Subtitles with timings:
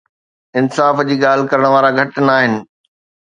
[0.57, 2.53] انصاف جي ڳالهه ڪرڻ وارا گهٽ ناهن.